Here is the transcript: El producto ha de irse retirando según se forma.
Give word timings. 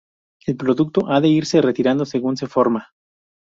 El 0.47 0.57
producto 0.57 1.07
ha 1.11 1.21
de 1.21 1.27
irse 1.27 1.61
retirando 1.61 2.05
según 2.05 2.35
se 2.35 2.47
forma. 2.47 2.89